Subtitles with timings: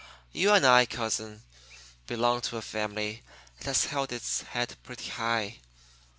[0.31, 1.43] You and I, cousin,
[2.07, 3.21] belong to a family
[3.59, 5.59] that has held its head pretty high.